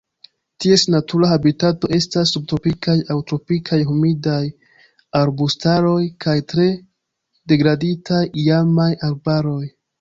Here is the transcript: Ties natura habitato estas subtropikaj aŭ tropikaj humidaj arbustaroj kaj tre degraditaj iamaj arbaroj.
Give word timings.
Ties 0.63 0.83
natura 0.93 1.27
habitato 1.31 1.89
estas 1.97 2.31
subtropikaj 2.37 2.95
aŭ 3.17 3.19
tropikaj 3.33 3.79
humidaj 3.91 4.41
arbustaroj 5.21 6.01
kaj 6.27 6.37
tre 6.55 6.69
degraditaj 7.53 8.27
iamaj 8.49 8.93
arbaroj. 9.11 9.65